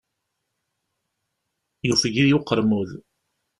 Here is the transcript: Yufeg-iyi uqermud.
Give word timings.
Yufeg-iyi 1.87 2.33
uqermud. 2.39 2.89